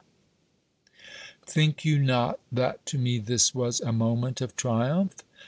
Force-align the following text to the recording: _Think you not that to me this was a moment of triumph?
_Think 1.47 1.85
you 1.85 1.99
not 1.99 2.39
that 2.51 2.83
to 2.87 2.97
me 2.97 3.19
this 3.19 3.53
was 3.53 3.81
a 3.81 3.93
moment 3.93 4.41
of 4.41 4.55
triumph? 4.55 5.17